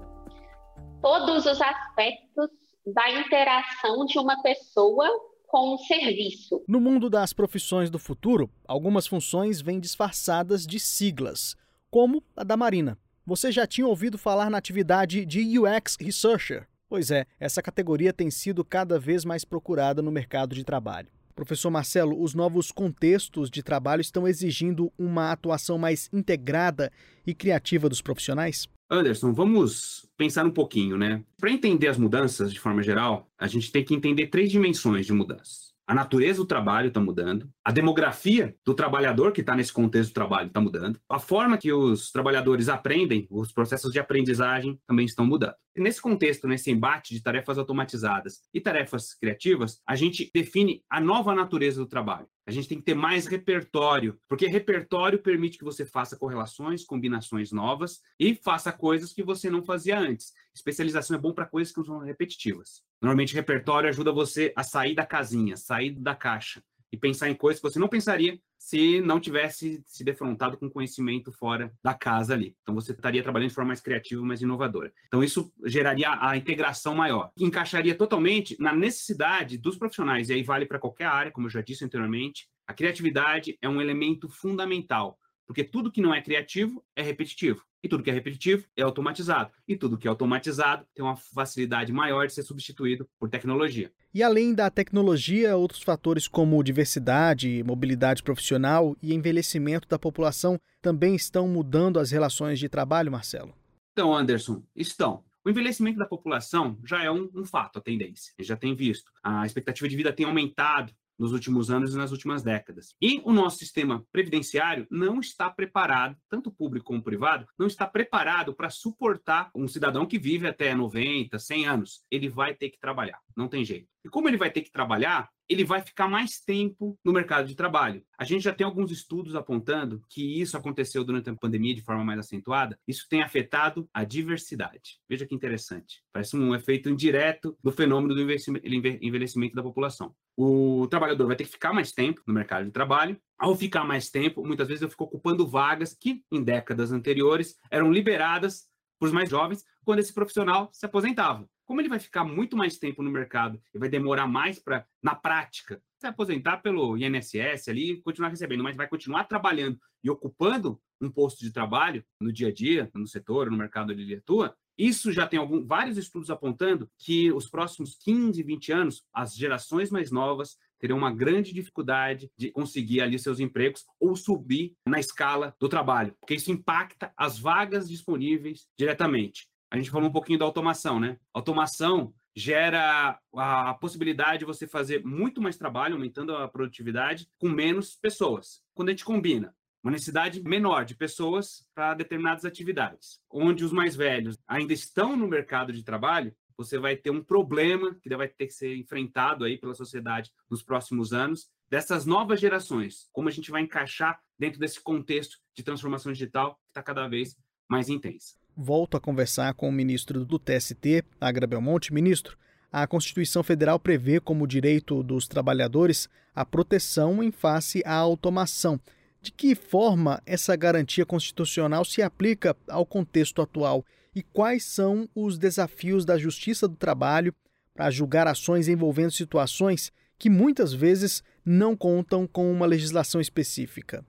todos 1.02 1.46
os 1.46 1.62
aspectos 1.62 2.50
da 2.94 3.10
interação 3.12 4.06
de 4.06 4.18
uma 4.18 4.42
pessoa 4.42 5.06
com 5.48 5.76
o 5.76 5.78
serviço. 5.78 6.64
No 6.68 6.80
mundo 6.80 7.10
das 7.10 7.34
profissões 7.34 7.90
do 7.90 8.00
futuro, 8.00 8.50
algumas 8.68 9.08
funções 9.08 9.62
vêm 9.62 9.80
disfarçadas 9.80 10.66
de 10.66 10.80
siglas, 10.80 11.56
como 11.90 12.24
a 12.36 12.44
da 12.44 12.58
Marina. 12.58 12.98
Você 13.26 13.52
já 13.52 13.66
tinha 13.66 13.88
ouvido 13.88 14.18
falar 14.18 14.50
na 14.50 14.58
atividade 14.58 15.26
de 15.26 15.60
UX 15.60 15.98
Researcher? 16.00 16.68
Pois 16.88 17.10
é, 17.10 17.26
essa 17.40 17.62
categoria 17.62 18.14
tem 18.14 18.30
sido 18.30 18.64
cada 18.64 19.00
vez 19.00 19.26
mais 19.26 19.44
procurada 19.44 20.02
no 20.02 20.12
mercado 20.12 20.54
de 20.54 20.64
trabalho. 20.64 21.10
Professor 21.36 21.70
Marcelo, 21.70 22.22
os 22.22 22.34
novos 22.34 22.72
contextos 22.72 23.50
de 23.50 23.62
trabalho 23.62 24.00
estão 24.00 24.28
exigindo 24.28 24.94
uma 24.98 25.32
atuação 25.32 25.78
mais 25.78 26.10
integrada 26.14 26.92
e 27.28 27.34
criativa 27.34 27.90
dos 27.90 28.02
profissionais? 28.02 28.68
Anderson, 28.90 29.34
vamos 29.34 30.10
pensar 30.18 30.46
um 30.46 30.52
pouquinho, 30.52 30.98
né? 30.98 31.24
Para 31.38 31.52
entender 31.52 31.88
as 31.88 31.98
mudanças 31.98 32.54
de 32.54 32.60
forma 32.60 32.84
geral, 32.84 33.30
a 33.38 33.48
gente 33.48 33.72
tem 33.72 33.84
que 33.84 33.96
entender 33.96 34.28
três 34.28 34.52
dimensões 34.52 35.06
de 35.06 35.14
mudanças. 35.14 35.75
A 35.88 35.94
natureza 35.94 36.40
do 36.40 36.48
trabalho 36.48 36.88
está 36.88 37.00
mudando, 37.00 37.48
a 37.64 37.72
demografia 37.72 38.56
do 38.66 38.74
trabalhador 38.74 39.32
que 39.32 39.42
está 39.42 39.56
nesse 39.56 39.72
contexto 39.72 40.10
do 40.10 40.16
trabalho 40.16 40.48
está 40.48 40.60
mudando, 40.60 41.00
a 41.08 41.20
forma 41.20 41.60
que 41.60 41.72
os 41.72 42.12
trabalhadores 42.12 42.70
aprendem, 42.70 43.28
os 43.30 43.52
processos 43.52 43.92
de 43.92 44.00
aprendizagem 44.00 44.80
também 44.88 45.06
estão 45.06 45.28
mudando. 45.28 45.54
E 45.76 45.82
nesse 45.82 46.02
contexto, 46.02 46.48
nesse 46.48 46.72
embate 46.72 47.14
de 47.14 47.22
tarefas 47.22 47.60
automatizadas 47.60 48.42
e 48.52 48.60
tarefas 48.60 49.14
criativas, 49.14 49.80
a 49.86 49.96
gente 49.96 50.32
define 50.34 50.84
a 50.90 51.00
nova 51.00 51.36
natureza 51.36 51.80
do 51.80 51.88
trabalho. 51.88 52.28
A 52.48 52.52
gente 52.52 52.68
tem 52.68 52.80
que 52.80 52.86
ter 52.86 52.94
mais 52.96 53.28
repertório, 53.28 54.18
porque 54.28 54.48
repertório 54.48 55.22
permite 55.22 55.58
que 55.58 55.64
você 55.64 55.86
faça 55.86 56.18
correlações, 56.18 56.86
combinações 56.86 57.52
novas 57.52 58.00
e 58.20 58.34
faça 58.34 58.72
coisas 58.72 59.14
que 59.14 59.22
você 59.22 59.50
não 59.50 59.64
fazia 59.64 60.00
antes. 60.00 60.32
Especialização 60.56 61.18
é 61.18 61.20
bom 61.20 61.34
para 61.34 61.46
coisas 61.46 61.74
que 61.74 61.80
não 61.80 61.86
são 61.86 62.00
repetitivas. 62.00 62.82
Normalmente, 63.02 63.36
repertório 63.36 63.90
ajuda 63.90 64.12
você 64.12 64.54
a 64.56 64.64
sair 64.64 64.96
da 64.96 65.06
casinha, 65.06 65.58
sair 65.58 65.92
da 65.92 66.16
caixa 66.16 66.64
e 66.92 66.98
pensar 66.98 67.30
em 67.30 67.36
coisas 67.36 67.62
que 67.62 67.70
você 67.70 67.80
não 67.80 67.88
pensaria 67.88 68.40
se 68.58 69.00
não 69.02 69.20
tivesse 69.20 69.84
se 69.86 70.04
defrontado 70.04 70.58
com 70.58 70.70
conhecimento 70.70 71.32
fora 71.32 71.72
da 71.84 71.94
casa 71.94 72.34
ali. 72.34 72.56
Então 72.64 72.74
você 72.74 72.94
estaria 72.94 73.22
trabalhando 73.22 73.50
de 73.50 73.56
forma 73.56 73.68
mais 73.68 73.82
criativa, 73.82 74.24
mais 74.24 74.42
inovadora. 74.42 74.92
Então 75.06 75.24
isso 75.24 75.54
geraria 75.66 76.10
a 76.20 76.36
integração 76.36 76.96
maior, 76.96 77.32
que 77.38 77.46
encaixaria 77.46 77.94
totalmente 77.94 78.56
na 78.60 78.74
necessidade 78.74 79.58
dos 79.58 79.78
profissionais, 79.78 80.30
e 80.30 80.34
aí 80.34 80.42
vale 80.42 80.66
para 80.66 80.80
qualquer 80.80 81.06
área, 81.06 81.32
como 81.32 81.46
eu 81.46 81.52
já 81.52 81.62
disse 81.62 81.86
anteriormente. 81.86 82.48
A 82.66 82.74
criatividade 82.74 83.56
é 83.62 83.70
um 83.70 83.80
elemento 83.80 84.28
fundamental 84.28 85.20
porque 85.46 85.64
tudo 85.64 85.92
que 85.92 86.02
não 86.02 86.14
é 86.14 86.22
criativo 86.22 86.84
é 86.96 87.02
repetitivo. 87.02 87.64
E 87.84 87.88
tudo 87.88 88.02
que 88.02 88.10
é 88.10 88.14
repetitivo 88.14 88.66
é 88.76 88.82
automatizado. 88.82 89.52
E 89.68 89.76
tudo 89.76 89.98
que 89.98 90.08
é 90.08 90.10
automatizado 90.10 90.88
tem 90.96 91.06
uma 91.06 91.16
facilidade 91.16 91.94
maior 91.94 92.26
de 92.26 92.34
ser 92.34 92.42
substituído 92.42 93.08
por 93.20 93.30
tecnologia. 93.30 93.92
E 94.12 94.24
além 94.24 94.56
da 94.56 94.72
tecnologia, 94.72 95.56
outros 95.56 95.84
fatores 95.84 96.28
como 96.28 96.64
diversidade, 96.64 97.64
mobilidade 97.64 98.24
profissional 98.24 98.98
e 99.04 99.14
envelhecimento 99.14 99.88
da 99.88 100.00
população 100.00 100.60
também 100.82 101.16
estão 101.16 101.48
mudando 101.48 102.00
as 102.00 102.10
relações 102.10 102.58
de 102.58 102.68
trabalho, 102.68 103.12
Marcelo? 103.12 103.54
Então, 103.92 104.16
Anderson, 104.16 104.64
estão. 104.76 105.24
O 105.46 105.50
envelhecimento 105.52 106.00
da 106.00 106.08
população 106.08 106.80
já 106.84 107.04
é 107.04 107.12
um, 107.12 107.30
um 107.36 107.46
fato, 107.46 107.78
a 107.78 107.82
tendência. 107.82 108.34
A 108.36 108.42
gente 108.42 108.50
já 108.50 108.58
tem 108.58 108.76
visto. 108.76 109.12
A 109.24 109.46
expectativa 109.46 109.88
de 109.88 109.96
vida 109.96 110.12
tem 110.12 110.26
aumentado 110.26 110.92
nos 111.18 111.32
últimos 111.32 111.70
anos 111.70 111.94
e 111.94 111.98
nas 111.98 112.12
últimas 112.12 112.44
décadas. 112.44 112.96
E 113.02 113.22
o 113.24 113.34
nosso 113.34 113.58
sistema 113.58 114.06
previdenciário 114.12 114.88
não 114.90 115.20
está 115.20 115.50
preparado, 115.50 116.18
tanto 116.30 116.52
público 116.52 116.88
como 116.88 117.04
privado, 117.04 117.48
não 117.58 117.68
está 117.68 117.88
preparado 117.88 118.54
para 118.54 118.70
suportar 118.70 119.50
um 119.56 119.68
cidadão 119.68 120.06
que 120.06 120.20
vive 120.20 120.48
até 120.48 120.74
90, 120.76 121.38
100 121.40 121.68
anos. 121.68 122.06
Ele 122.12 122.30
vai 122.30 122.54
ter 122.54 122.70
que 122.70 122.80
trabalhar, 122.80 123.20
não 123.36 123.48
tem 123.48 123.64
jeito. 123.64 123.88
E 124.04 124.10
como 124.10 124.28
ele 124.28 124.38
vai 124.38 124.52
ter 124.52 124.62
que 124.62 124.72
trabalhar, 124.72 125.30
ele 125.48 125.64
vai 125.64 125.82
ficar 125.82 126.08
mais 126.08 126.40
tempo 126.40 126.98
no 127.04 127.12
mercado 127.12 127.48
de 127.48 127.56
trabalho. 127.56 128.04
A 128.18 128.24
gente 128.24 128.44
já 128.44 128.54
tem 128.54 128.66
alguns 128.66 128.92
estudos 128.92 129.36
apontando 129.36 130.02
que 130.10 130.42
isso 130.42 130.58
aconteceu 130.58 131.04
durante 131.04 131.30
a 131.30 131.36
pandemia 131.36 131.76
de 131.76 131.82
forma 131.82 132.04
mais 132.04 132.20
acentuada. 132.20 132.80
Isso 132.88 133.06
tem 133.10 133.22
afetado 133.22 133.88
a 133.94 134.04
diversidade. 134.04 135.00
Veja 135.08 135.26
que 135.26 135.36
interessante. 135.36 136.02
Parece 136.12 136.36
um 136.36 136.56
efeito 136.56 136.90
indireto 136.90 137.58
do 137.64 137.72
fenômeno 137.72 138.16
do 138.16 138.22
envelhecimento 138.22 139.56
da 139.56 139.64
população. 139.64 140.16
O 140.36 140.88
trabalhador 140.88 141.28
vai 141.28 141.36
ter 141.36 141.46
que 141.46 141.52
ficar 141.52 141.74
mais 141.74 141.92
tempo 141.92 142.22
no 142.26 142.34
mercado 142.34 142.66
de 142.66 142.72
trabalho. 142.72 143.20
Ao 143.38 143.56
ficar 143.56 143.84
mais 143.84 144.10
tempo, 144.10 144.46
muitas 144.46 144.68
vezes 144.68 144.82
eu 144.82 144.90
fico 144.90 145.04
ocupando 145.04 145.48
vagas 145.48 145.94
que, 145.94 146.24
em 146.32 146.44
décadas 146.44 146.92
anteriores, 146.92 147.56
eram 147.70 147.92
liberadas 147.92 148.68
para 149.00 149.08
os 149.08 149.14
mais 149.14 149.30
jovens 149.30 149.64
quando 149.84 150.00
esse 150.00 150.14
profissional 150.14 150.70
se 150.74 150.86
aposentava. 150.86 151.48
Como 151.66 151.82
ele 151.82 151.90
vai 151.90 152.00
ficar 152.00 152.24
muito 152.24 152.56
mais 152.56 152.78
tempo 152.78 153.02
no 153.02 153.10
mercado 153.10 153.60
e 153.74 153.80
vai 153.80 153.90
demorar 153.90 154.28
mais 154.28 154.60
para, 154.60 154.86
na 155.02 155.16
prática, 155.16 155.82
se 155.98 156.06
aposentar 156.06 156.58
pelo 156.58 156.96
INSS 156.98 157.68
ali, 157.68 158.02
continuar 158.02 158.30
recebendo, 158.30 158.64
mas 158.64 158.76
vai 158.76 158.88
continuar 158.88 159.24
trabalhando 159.24 159.80
e 160.04 160.10
ocupando 160.10 160.80
um 161.02 161.10
posto 161.10 161.40
de 161.40 161.52
trabalho 161.52 162.06
no 162.22 162.32
dia 162.32 162.50
a 162.50 162.54
dia, 162.54 162.90
no 162.94 163.08
setor, 163.08 163.50
no 163.50 163.58
mercado 163.58 163.92
onde 163.92 164.04
ele 164.04 164.16
atua, 164.16 164.56
isso 164.78 165.12
já 165.12 165.26
tem 165.26 165.40
algum, 165.40 165.66
vários 165.66 165.98
estudos 165.98 166.30
apontando 166.30 166.90
que 167.00 167.32
os 167.32 167.50
próximos 167.50 167.96
15, 167.96 168.44
20 168.44 168.72
anos, 168.72 169.04
as 169.14 169.34
gerações 169.34 169.90
mais 169.90 170.12
novas 170.12 170.58
terão 170.80 170.98
uma 170.98 171.14
grande 171.14 171.54
dificuldade 171.54 172.30
de 172.38 172.52
conseguir 172.52 173.02
ali 173.02 173.18
seus 173.18 173.40
empregos 173.40 173.86
ou 174.00 174.16
subir 174.16 174.76
na 174.86 175.00
escala 175.00 175.56
do 175.60 175.70
trabalho, 175.70 176.14
porque 176.20 176.36
isso 176.36 176.52
impacta 176.52 177.14
as 177.16 177.40
vagas 177.40 177.88
disponíveis 177.88 178.68
diretamente. 178.78 179.48
A 179.76 179.78
gente 179.78 179.92
falou 179.92 180.08
um 180.08 180.12
pouquinho 180.12 180.40
da 180.40 180.46
automação, 180.46 181.02
né? 181.02 181.20
Automação 181.34 182.14
gera 182.34 183.20
a 183.36 183.74
possibilidade 183.74 184.40
de 184.40 184.46
você 184.46 184.66
fazer 184.66 185.04
muito 185.04 185.42
mais 185.42 185.58
trabalho, 185.58 185.96
aumentando 185.96 186.34
a 186.34 186.48
produtividade, 186.48 187.28
com 187.38 187.50
menos 187.50 187.94
pessoas. 187.94 188.64
Quando 188.74 188.88
a 188.88 188.92
gente 188.94 189.04
combina 189.04 189.54
uma 189.84 189.92
necessidade 189.92 190.42
menor 190.42 190.86
de 190.86 190.96
pessoas 190.96 191.68
para 191.76 191.94
determinadas 191.94 192.46
atividades, 192.46 193.20
onde 193.30 193.66
os 193.66 193.74
mais 193.74 193.98
velhos 193.98 194.40
ainda 194.48 194.72
estão 194.72 195.18
no 195.18 195.28
mercado 195.28 195.74
de 195.74 195.84
trabalho, 195.84 196.34
você 196.56 196.80
vai 196.80 196.96
ter 196.96 197.10
um 197.10 197.22
problema 197.22 197.96
que 197.96 198.16
vai 198.16 198.30
ter 198.30 198.48
que 198.48 198.54
ser 198.54 198.78
enfrentado 198.78 199.44
aí 199.44 199.58
pela 199.58 199.76
sociedade 199.76 200.32
nos 200.50 200.64
próximos 200.64 201.12
anos, 201.12 201.50
dessas 201.70 202.06
novas 202.06 202.40
gerações, 202.40 203.10
como 203.12 203.28
a 203.28 203.32
gente 203.32 203.52
vai 203.52 203.62
encaixar 203.62 204.22
dentro 204.40 204.58
desse 204.58 204.80
contexto 204.80 205.38
de 205.54 205.64
transformação 205.64 206.14
digital 206.14 206.56
que 206.56 206.70
está 206.70 206.82
cada 206.82 207.10
vez 207.10 207.36
mais 207.68 207.90
intensa 207.90 208.38
volto 208.56 208.96
a 208.98 209.00
conversar 209.00 209.54
com 209.54 209.68
o 209.68 209.72
ministro 209.72 210.26
do 210.26 210.40
TST, 210.40 211.04
Agra 211.20 211.46
Belmonte. 211.46 211.94
Ministro, 211.94 212.38
a 212.72 212.86
Constituição 212.88 213.44
Federal 213.44 213.80
prevê 213.80 214.20
como 214.20 214.48
direito 214.48 215.02
dos 215.04 215.28
trabalhadores 215.28 216.10
a 216.34 216.46
proteção 216.46 217.24
em 217.24 217.32
face 217.32 217.82
à 217.86 217.94
automação. 217.94 218.80
De 219.22 219.32
que 219.32 219.56
forma 219.56 220.22
essa 220.26 220.56
garantia 220.56 221.06
constitucional 221.06 221.84
se 221.84 222.02
aplica 222.02 222.56
ao 222.68 222.86
contexto 222.86 223.42
atual 223.42 223.84
e 224.16 224.22
quais 224.22 224.64
são 224.64 225.10
os 225.16 225.38
desafios 225.38 226.06
da 226.06 226.18
Justiça 226.18 226.68
do 226.68 226.76
Trabalho 226.76 227.34
para 227.74 227.90
julgar 227.90 228.28
ações 228.28 228.68
envolvendo 228.68 229.12
situações 229.12 229.92
que 230.18 230.30
muitas 230.30 230.74
vezes 230.74 231.24
não 231.44 231.76
contam 231.76 232.26
com 232.26 232.52
uma 232.52 232.66
legislação 232.66 233.20
específica? 233.20 234.06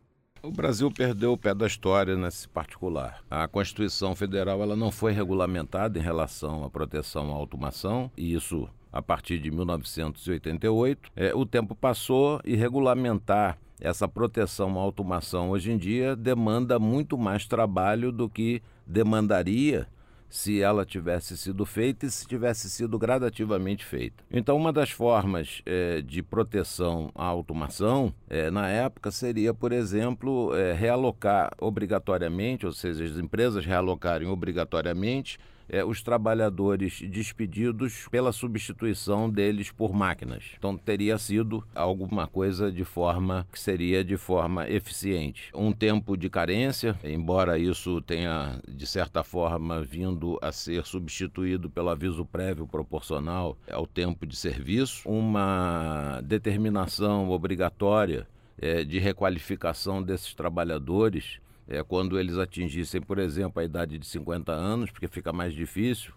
O 0.46 0.52
Brasil 0.52 0.88
perdeu 0.92 1.32
o 1.32 1.36
pé 1.36 1.52
da 1.52 1.66
história 1.66 2.16
nesse 2.16 2.48
particular. 2.48 3.20
A 3.28 3.48
Constituição 3.48 4.14
Federal 4.14 4.62
ela 4.62 4.76
não 4.76 4.92
foi 4.92 5.10
regulamentada 5.10 5.98
em 5.98 6.02
relação 6.02 6.62
à 6.62 6.70
proteção 6.70 7.32
à 7.32 7.34
automação, 7.34 8.12
e 8.16 8.32
isso 8.32 8.68
a 8.92 9.02
partir 9.02 9.40
de 9.40 9.50
1988. 9.50 11.10
É, 11.16 11.34
o 11.34 11.44
tempo 11.44 11.74
passou 11.74 12.40
e 12.44 12.54
regulamentar 12.54 13.58
essa 13.80 14.06
proteção 14.06 14.78
à 14.78 14.80
automação 14.80 15.50
hoje 15.50 15.72
em 15.72 15.76
dia 15.76 16.14
demanda 16.14 16.78
muito 16.78 17.18
mais 17.18 17.44
trabalho 17.44 18.12
do 18.12 18.28
que 18.28 18.62
demandaria 18.86 19.88
se 20.28 20.60
ela 20.60 20.84
tivesse 20.84 21.36
sido 21.36 21.64
feita 21.64 22.06
e 22.06 22.10
se 22.10 22.26
tivesse 22.26 22.68
sido 22.68 22.98
gradativamente 22.98 23.84
feita. 23.84 24.24
Então, 24.30 24.56
uma 24.56 24.72
das 24.72 24.90
formas 24.90 25.62
é, 25.64 26.02
de 26.02 26.22
proteção 26.22 27.10
à 27.14 27.24
automação, 27.24 28.12
é, 28.28 28.50
na 28.50 28.68
época, 28.68 29.10
seria, 29.10 29.54
por 29.54 29.72
exemplo, 29.72 30.54
é, 30.54 30.72
realocar 30.72 31.50
obrigatoriamente, 31.60 32.66
ou 32.66 32.72
seja, 32.72 33.04
as 33.04 33.18
empresas 33.18 33.64
realocarem 33.64 34.28
obrigatoriamente 34.28 35.38
é, 35.68 35.84
os 35.84 36.02
trabalhadores 36.02 37.00
despedidos 37.02 38.06
pela 38.10 38.32
substituição 38.32 39.28
deles 39.30 39.70
por 39.70 39.92
máquinas. 39.92 40.44
Então 40.58 40.76
teria 40.76 41.18
sido 41.18 41.64
alguma 41.74 42.26
coisa 42.26 42.70
de 42.70 42.84
forma 42.84 43.46
que 43.52 43.58
seria 43.58 44.04
de 44.04 44.16
forma 44.16 44.68
eficiente. 44.68 45.50
Um 45.54 45.72
tempo 45.72 46.16
de 46.16 46.28
carência, 46.28 46.98
embora 47.02 47.58
isso 47.58 48.00
tenha 48.02 48.60
de 48.68 48.86
certa 48.86 49.22
forma 49.22 49.82
vindo 49.82 50.38
a 50.42 50.52
ser 50.52 50.84
substituído 50.84 51.68
pelo 51.70 51.88
aviso 51.88 52.24
prévio 52.24 52.66
proporcional 52.66 53.56
ao 53.70 53.86
tempo 53.86 54.26
de 54.26 54.36
serviço, 54.36 55.08
uma 55.08 56.20
determinação 56.24 57.30
obrigatória 57.30 58.26
é, 58.58 58.84
de 58.84 58.98
requalificação 58.98 60.02
desses 60.02 60.34
trabalhadores 60.34 61.40
é, 61.68 61.82
quando 61.82 62.18
eles 62.18 62.38
atingissem, 62.38 63.00
por 63.00 63.18
exemplo, 63.18 63.60
a 63.60 63.64
idade 63.64 63.98
de 63.98 64.06
50 64.06 64.52
anos, 64.52 64.90
porque 64.90 65.08
fica 65.08 65.32
mais 65.32 65.52
difícil 65.52 66.12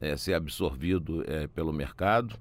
é, 0.00 0.16
ser 0.16 0.34
absorvido 0.34 1.24
é, 1.26 1.46
pelo 1.46 1.72
mercado. 1.72 2.36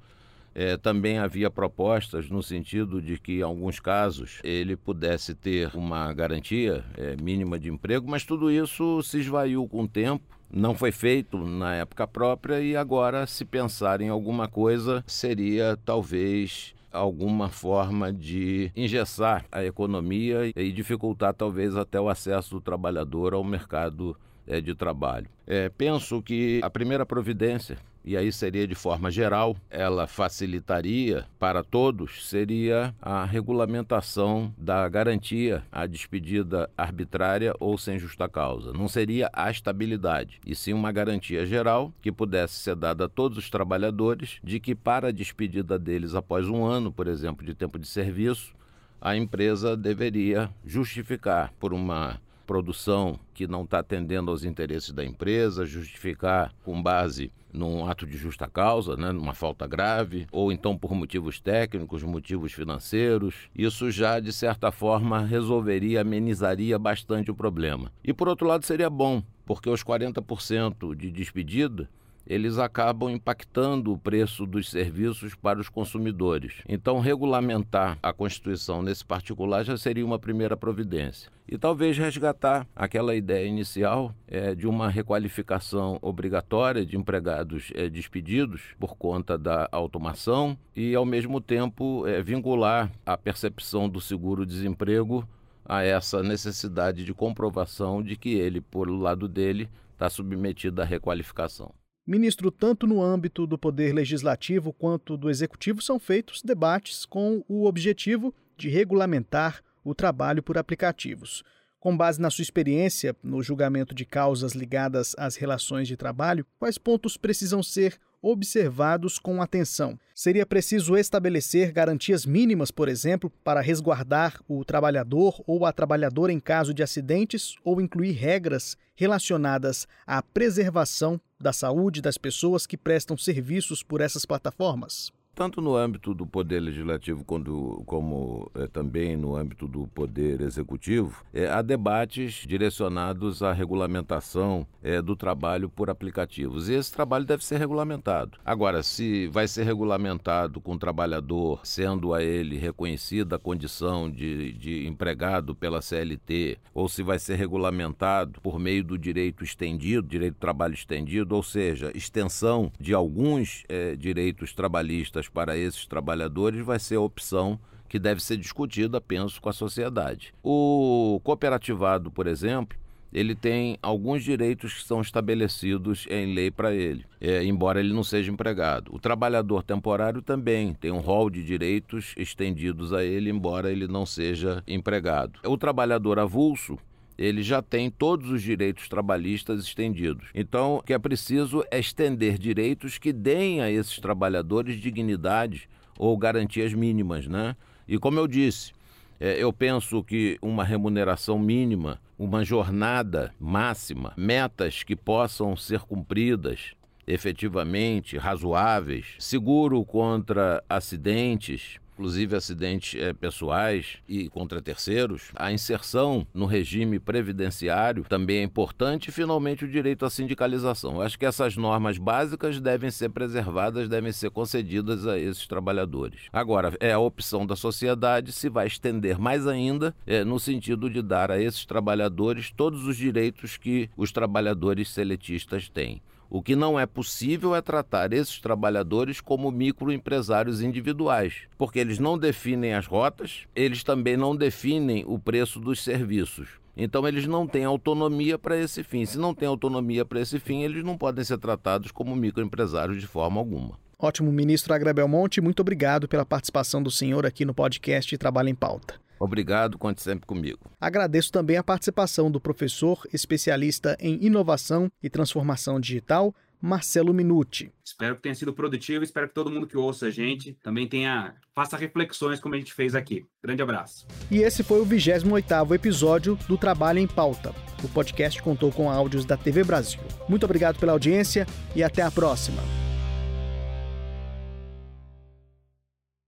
É, 0.55 0.77
também 0.77 1.17
havia 1.17 1.49
propostas 1.49 2.29
no 2.29 2.43
sentido 2.43 3.01
de 3.01 3.17
que, 3.17 3.39
em 3.39 3.41
alguns 3.41 3.79
casos, 3.79 4.39
ele 4.43 4.75
pudesse 4.75 5.33
ter 5.33 5.75
uma 5.75 6.13
garantia 6.13 6.85
é, 6.95 7.15
mínima 7.15 7.57
de 7.57 7.69
emprego, 7.69 8.07
mas 8.07 8.23
tudo 8.23 8.51
isso 8.51 9.01
se 9.01 9.19
esvaiu 9.19 9.67
com 9.67 9.83
o 9.83 9.87
tempo. 9.87 10.23
Não 10.51 10.75
foi 10.75 10.91
feito 10.91 11.39
na 11.39 11.73
época 11.73 12.05
própria 12.05 12.61
e 12.61 12.75
agora, 12.75 13.25
se 13.25 13.43
pensar 13.43 13.99
em 14.01 14.09
alguma 14.09 14.47
coisa, 14.47 15.03
seria 15.07 15.75
talvez 15.83 16.75
alguma 16.93 17.49
forma 17.49 18.13
de 18.13 18.71
engessar 18.75 19.45
a 19.51 19.63
economia 19.65 20.51
e 20.55 20.71
dificultar 20.71 21.33
talvez 21.33 21.75
até 21.75 21.99
o 21.99 22.07
acesso 22.07 22.55
do 22.55 22.61
trabalhador 22.61 23.33
ao 23.33 23.43
mercado 23.43 24.15
é, 24.47 24.61
de 24.61 24.75
trabalho. 24.75 25.27
É, 25.47 25.69
penso 25.69 26.21
que 26.21 26.61
a 26.63 26.69
primeira 26.69 27.05
providência 27.05 27.77
e 28.03 28.17
aí 28.17 28.31
seria 28.31 28.67
de 28.67 28.75
forma 28.75 29.09
geral, 29.09 29.55
ela 29.69 30.07
facilitaria 30.07 31.25
para 31.39 31.63
todos, 31.63 32.27
seria 32.27 32.93
a 33.01 33.23
regulamentação 33.23 34.53
da 34.57 34.87
garantia 34.89 35.63
à 35.71 35.85
despedida 35.85 36.69
arbitrária 36.77 37.53
ou 37.59 37.77
sem 37.77 37.97
justa 37.97 38.27
causa. 38.27 38.73
Não 38.73 38.87
seria 38.87 39.29
a 39.31 39.49
estabilidade, 39.49 40.39
e 40.45 40.55
sim 40.55 40.73
uma 40.73 40.91
garantia 40.91 41.45
geral 41.45 41.93
que 42.01 42.11
pudesse 42.11 42.55
ser 42.55 42.75
dada 42.75 43.05
a 43.05 43.09
todos 43.09 43.37
os 43.37 43.49
trabalhadores 43.49 44.39
de 44.43 44.59
que 44.59 44.75
para 44.75 45.07
a 45.07 45.11
despedida 45.11 45.79
deles 45.79 46.15
após 46.15 46.47
um 46.47 46.65
ano, 46.65 46.91
por 46.91 47.07
exemplo, 47.07 47.45
de 47.45 47.53
tempo 47.53 47.79
de 47.79 47.87
serviço, 47.87 48.53
a 49.01 49.17
empresa 49.17 49.75
deveria 49.75 50.49
justificar 50.65 51.53
por 51.59 51.73
uma 51.73 52.21
produção 52.45 53.19
que 53.33 53.47
não 53.47 53.63
está 53.63 53.79
atendendo 53.79 54.31
aos 54.31 54.43
interesses 54.43 54.91
da 54.91 55.03
empresa, 55.03 55.65
justificar 55.65 56.53
com 56.63 56.81
base 56.81 57.31
num 57.53 57.85
ato 57.85 58.05
de 58.05 58.17
justa 58.17 58.47
causa, 58.47 58.97
né, 58.97 59.11
numa 59.11 59.33
falta 59.33 59.67
grave, 59.67 60.25
ou 60.31 60.51
então 60.51 60.77
por 60.77 60.93
motivos 60.95 61.39
técnicos, 61.39 62.01
motivos 62.03 62.51
financeiros. 62.51 63.47
Isso 63.55 63.91
já, 63.91 64.19
de 64.19 64.33
certa 64.33 64.71
forma, 64.71 65.23
resolveria, 65.23 66.01
amenizaria 66.01 66.79
bastante 66.79 67.29
o 67.29 67.35
problema. 67.35 67.91
E 68.03 68.11
por 68.11 68.27
outro 68.27 68.47
lado, 68.47 68.65
seria 68.65 68.89
bom, 68.89 69.21
porque 69.45 69.69
os 69.69 69.83
40% 69.83 70.95
de 70.95 71.11
despedida 71.11 71.87
eles 72.25 72.57
acabam 72.57 73.09
impactando 73.09 73.91
o 73.91 73.97
preço 73.97 74.45
dos 74.45 74.69
serviços 74.69 75.35
para 75.35 75.59
os 75.59 75.69
consumidores. 75.69 76.61
Então, 76.67 76.99
regulamentar 76.99 77.97
a 78.01 78.13
Constituição 78.13 78.81
nesse 78.81 79.05
particular 79.05 79.63
já 79.63 79.77
seria 79.77 80.05
uma 80.05 80.19
primeira 80.19 80.55
providência. 80.55 81.31
E 81.47 81.57
talvez 81.57 81.97
resgatar 81.97 82.65
aquela 82.73 83.13
ideia 83.15 83.45
inicial 83.45 84.15
é, 84.27 84.55
de 84.55 84.65
uma 84.65 84.89
requalificação 84.89 85.99
obrigatória 86.01 86.85
de 86.85 86.95
empregados 86.95 87.71
é, 87.75 87.89
despedidos 87.89 88.61
por 88.79 88.95
conta 88.95 89.37
da 89.37 89.67
automação 89.71 90.57
e, 90.75 90.95
ao 90.95 91.05
mesmo 91.05 91.41
tempo, 91.41 92.07
é, 92.07 92.21
vincular 92.23 92.89
a 93.05 93.17
percepção 93.17 93.89
do 93.89 93.99
seguro-desemprego 93.99 95.27
a 95.65 95.83
essa 95.83 96.23
necessidade 96.23 97.05
de 97.05 97.13
comprovação 97.13 98.01
de 98.01 98.15
que 98.15 98.33
ele, 98.33 98.61
por 98.61 98.89
lado 98.89 99.27
dele, 99.27 99.69
está 99.93 100.09
submetido 100.09 100.81
à 100.81 100.85
requalificação. 100.85 101.73
Ministro, 102.05 102.51
tanto 102.51 102.85
no 102.85 103.01
âmbito 103.01 103.47
do 103.47 103.57
Poder 103.57 103.93
Legislativo 103.93 104.73
quanto 104.73 105.15
do 105.15 105.29
Executivo 105.29 105.81
são 105.81 105.97
feitos 105.97 106.41
debates 106.43 107.05
com 107.05 107.45
o 107.47 107.65
objetivo 107.65 108.35
de 108.57 108.67
regulamentar 108.67 109.63
o 109.85 109.95
trabalho 109.95 110.43
por 110.43 110.57
aplicativos. 110.57 111.43
Com 111.79 111.95
base 111.95 112.19
na 112.19 112.29
sua 112.29 112.41
experiência 112.41 113.15
no 113.23 113.41
julgamento 113.41 113.95
de 113.95 114.05
causas 114.05 114.51
ligadas 114.51 115.15
às 115.17 115.37
relações 115.37 115.87
de 115.87 115.95
trabalho, 115.95 116.45
quais 116.59 116.77
pontos 116.77 117.15
precisam 117.15 117.63
ser 117.63 117.97
observados 118.23 119.19
com 119.19 119.41
atenção. 119.41 119.99
Seria 120.15 120.45
preciso 120.45 120.95
estabelecer 120.95 121.73
garantias 121.73 122.25
mínimas, 122.25 122.71
por 122.71 122.87
exemplo, 122.87 123.29
para 123.43 123.59
resguardar 123.61 124.41
o 124.47 124.63
trabalhador 124.63 125.43
ou 125.45 125.65
a 125.65 125.73
trabalhadora 125.73 126.31
em 126.31 126.39
caso 126.39 126.73
de 126.73 126.81
acidentes 126.81 127.55
ou 127.63 127.81
incluir 127.81 128.13
regras 128.13 128.77
relacionadas 128.95 129.85
à 130.07 130.21
preservação 130.21 131.19
da 131.39 131.51
saúde 131.51 132.01
das 132.01 132.17
pessoas 132.17 132.65
que 132.65 132.77
prestam 132.77 133.17
serviços 133.17 133.83
por 133.83 133.99
essas 133.99 134.25
plataformas? 134.25 135.11
Tanto 135.35 135.61
no 135.61 135.75
âmbito 135.75 136.13
do 136.13 136.25
Poder 136.25 136.59
Legislativo 136.59 137.23
quando, 137.23 137.81
como 137.85 138.51
é, 138.55 138.67
também 138.67 139.17
no 139.17 139.35
âmbito 139.35 139.67
do 139.67 139.87
Poder 139.87 140.41
Executivo, 140.41 141.23
é, 141.33 141.47
há 141.47 141.61
debates 141.61 142.45
direcionados 142.47 143.41
à 143.41 143.51
regulamentação 143.51 144.67
é, 144.81 145.01
do 145.01 145.15
trabalho 145.15 145.69
por 145.69 145.89
aplicativos. 145.89 146.69
E 146.69 146.73
esse 146.73 146.91
trabalho 146.91 147.25
deve 147.25 147.43
ser 147.43 147.57
regulamentado. 147.57 148.37
Agora, 148.45 148.83
se 148.83 149.27
vai 149.27 149.47
ser 149.47 149.63
regulamentado 149.63 150.61
com 150.61 150.73
o 150.73 150.79
trabalhador 150.79 151.61
sendo 151.63 152.13
a 152.13 152.23
ele 152.23 152.57
reconhecida 152.57 153.35
a 153.35 153.39
condição 153.39 154.09
de, 154.09 154.53
de 154.53 154.87
empregado 154.87 155.55
pela 155.55 155.81
CLT, 155.81 156.59
ou 156.73 156.87
se 156.87 157.01
vai 157.01 157.17
ser 157.17 157.35
regulamentado 157.35 158.39
por 158.41 158.59
meio 158.59 158.83
do 158.83 158.97
direito 158.97 159.43
estendido, 159.43 160.07
direito 160.07 160.35
do 160.35 160.39
trabalho 160.39 160.73
estendido, 160.73 161.35
ou 161.35 161.41
seja, 161.41 161.91
extensão 161.95 162.71
de 162.79 162.93
alguns 162.93 163.63
direitos 163.97 164.53
trabalhistas 164.53 165.22
para 165.27 165.57
esses 165.57 165.85
trabalhadores 165.85 166.65
vai 166.65 166.79
ser 166.79 166.95
a 166.95 167.01
opção 167.01 167.59
que 167.87 167.99
deve 167.99 168.23
ser 168.23 168.37
discutida, 168.37 168.99
penso, 168.99 169.41
com 169.41 169.49
a 169.49 169.53
sociedade. 169.53 170.33
O 170.43 171.21
cooperativado, 171.23 172.09
por 172.09 172.25
exemplo, 172.25 172.77
ele 173.13 173.35
tem 173.35 173.77
alguns 173.81 174.23
direitos 174.23 174.73
que 174.73 174.83
são 174.83 174.99
estabelecidos 174.99 176.07
em 176.09 176.33
lei 176.33 176.49
para 176.49 176.73
ele, 176.73 177.05
é, 177.21 177.43
embora 177.43 177.79
ele 177.79 177.93
não 177.93 178.03
seja 178.03 178.31
empregado. 178.31 178.93
O 178.93 178.99
trabalhador 178.99 179.61
temporário 179.61 180.21
também 180.21 180.73
tem 180.73 180.91
um 180.91 180.99
rol 180.99 181.29
de 181.29 181.43
direitos 181.43 182.15
estendidos 182.17 182.91
a 182.91 183.03
ele, 183.03 183.29
embora 183.29 183.71
ele 183.71 183.87
não 183.87 184.05
seja 184.05 184.63
empregado. 184.67 185.39
O 185.45 185.55
trabalhador 185.55 186.17
avulso 186.17 186.79
ele 187.17 187.43
já 187.43 187.61
tem 187.61 187.89
todos 187.89 188.29
os 188.29 188.41
direitos 188.41 188.87
trabalhistas 188.87 189.63
estendidos. 189.63 190.27
Então, 190.33 190.77
o 190.77 190.81
que 190.81 190.93
é 190.93 190.99
preciso 190.99 191.63
é 191.69 191.79
estender 191.79 192.37
direitos 192.37 192.97
que 192.97 193.13
deem 193.13 193.61
a 193.61 193.69
esses 193.69 193.99
trabalhadores 193.99 194.79
dignidade 194.79 195.69
ou 195.97 196.17
garantias 196.17 196.73
mínimas, 196.73 197.27
né? 197.27 197.55
E 197.87 197.97
como 197.97 198.19
eu 198.19 198.27
disse, 198.27 198.71
é, 199.19 199.41
eu 199.41 199.53
penso 199.53 200.03
que 200.03 200.37
uma 200.41 200.63
remuneração 200.63 201.37
mínima, 201.37 201.99
uma 202.17 202.43
jornada 202.43 203.33
máxima, 203.39 204.13
metas 204.17 204.83
que 204.83 204.95
possam 204.95 205.55
ser 205.55 205.81
cumpridas 205.81 206.73
efetivamente, 207.05 208.17
razoáveis, 208.17 209.15
seguro 209.19 209.83
contra 209.83 210.63
acidentes, 210.69 211.77
inclusive 211.93 212.35
acidentes 212.35 212.99
é, 212.99 213.13
pessoais 213.13 213.97
e 214.07 214.27
contra 214.29 214.61
terceiros. 214.61 215.31
A 215.35 215.51
inserção 215.51 216.27
no 216.33 216.45
regime 216.45 216.99
previdenciário 216.99 218.03
também 218.03 218.39
é 218.39 218.43
importante 218.43 219.07
e, 219.07 219.11
finalmente, 219.11 219.65
o 219.65 219.67
direito 219.67 220.05
à 220.05 220.09
sindicalização. 220.09 220.95
Eu 220.95 221.01
acho 221.01 221.17
que 221.17 221.25
essas 221.25 221.55
normas 221.55 221.97
básicas 221.97 222.59
devem 222.59 222.91
ser 222.91 223.09
preservadas, 223.09 223.87
devem 223.87 224.11
ser 224.11 224.29
concedidas 224.31 225.07
a 225.07 225.17
esses 225.17 225.47
trabalhadores. 225.47 226.21
Agora, 226.31 226.73
é 226.79 226.91
a 226.91 226.99
opção 226.99 227.45
da 227.45 227.55
sociedade 227.55 228.31
se 228.31 228.49
vai 228.49 228.67
estender 228.67 229.19
mais 229.19 229.47
ainda 229.47 229.95
é, 230.05 230.23
no 230.23 230.39
sentido 230.39 230.89
de 230.89 231.01
dar 231.01 231.31
a 231.31 231.41
esses 231.41 231.65
trabalhadores 231.65 232.51
todos 232.51 232.85
os 232.87 232.97
direitos 232.97 233.57
que 233.57 233.89
os 233.95 234.11
trabalhadores 234.11 234.89
seletistas 234.89 235.69
têm. 235.69 236.01
O 236.33 236.41
que 236.41 236.55
não 236.55 236.79
é 236.79 236.87
possível 236.87 237.55
é 237.55 237.61
tratar 237.61 238.11
esses 238.11 238.39
trabalhadores 238.39 239.21
como 239.21 239.51
microempresários 239.51 240.63
individuais, 240.63 241.43
porque 241.59 241.77
eles 241.77 241.99
não 241.99 242.17
definem 242.17 242.73
as 242.73 242.87
rotas, 242.87 243.41
eles 243.55 243.83
também 243.83 244.17
não 244.17 244.35
definem 244.35 245.03
o 245.05 245.19
preço 245.19 245.59
dos 245.59 245.83
serviços. 245.83 246.49
Então 246.75 247.07
eles 247.07 247.27
não 247.27 247.45
têm 247.45 247.65
autonomia 247.65 248.39
para 248.39 248.57
esse 248.57 248.81
fim. 248.81 249.05
Se 249.05 249.19
não 249.19 249.35
têm 249.35 249.47
autonomia 249.47 250.03
para 250.03 250.21
esse 250.21 250.39
fim, 250.39 250.63
eles 250.63 250.83
não 250.83 250.97
podem 250.97 251.23
ser 251.23 251.37
tratados 251.37 251.91
como 251.91 252.15
microempresários 252.15 252.99
de 252.99 253.05
forma 253.05 253.39
alguma. 253.39 253.77
Ótimo, 253.99 254.31
ministro 254.31 254.73
Agra 254.73 254.91
Belmonte, 254.91 255.39
muito 255.39 255.59
obrigado 255.59 256.07
pela 256.07 256.25
participação 256.25 256.81
do 256.81 256.89
senhor 256.89 257.27
aqui 257.27 257.45
no 257.45 257.53
podcast 257.53 258.17
Trabalho 258.17 258.49
em 258.49 258.55
Pauta. 258.55 259.02
Obrigado, 259.19 259.77
conte 259.77 260.01
sempre 260.01 260.25
comigo. 260.25 260.59
Agradeço 260.79 261.31
também 261.31 261.57
a 261.57 261.63
participação 261.63 262.29
do 262.29 262.39
professor 262.39 263.07
especialista 263.13 263.95
em 263.99 264.23
inovação 264.25 264.91
e 265.01 265.09
transformação 265.09 265.79
digital, 265.79 266.35
Marcelo 266.61 267.13
Minuti. 267.13 267.71
Espero 267.83 268.15
que 268.15 268.21
tenha 268.21 268.35
sido 268.35 268.53
produtivo, 268.53 269.03
espero 269.03 269.27
que 269.27 269.33
todo 269.33 269.51
mundo 269.51 269.67
que 269.67 269.75
ouça 269.75 270.07
a 270.07 270.09
gente 270.09 270.57
também 270.63 270.87
tenha 270.87 271.35
faça 271.53 271.75
reflexões 271.75 272.39
como 272.39 272.55
a 272.55 272.57
gente 272.57 272.73
fez 272.73 272.95
aqui. 272.95 273.25
Grande 273.43 273.61
abraço. 273.61 274.07
E 274.31 274.37
esse 274.37 274.63
foi 274.63 274.79
o 274.79 274.85
28º 274.85 275.75
episódio 275.75 276.39
do 276.47 276.57
Trabalho 276.57 276.99
em 276.99 277.07
Pauta. 277.07 277.53
O 277.83 277.89
podcast 277.89 278.41
contou 278.41 278.71
com 278.71 278.89
áudios 278.89 279.25
da 279.25 279.35
TV 279.35 279.63
Brasil. 279.65 279.99
Muito 280.29 280.45
obrigado 280.45 280.79
pela 280.79 280.93
audiência 280.93 281.45
e 281.75 281.83
até 281.83 282.01
a 282.01 282.09
próxima. 282.09 282.63